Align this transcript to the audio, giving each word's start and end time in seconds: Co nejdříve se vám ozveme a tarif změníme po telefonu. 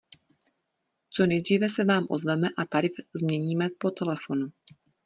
Co 1.09 1.25
nejdříve 1.25 1.69
se 1.69 1.83
vám 1.83 2.05
ozveme 2.09 2.49
a 2.57 2.65
tarif 2.65 2.91
změníme 3.15 3.67
po 3.79 3.91
telefonu. 3.91 4.47